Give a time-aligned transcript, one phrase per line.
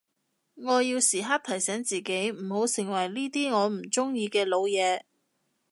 [0.55, 5.01] 我要時刻提醒自己唔好成為呢啲我唔中意嘅老嘢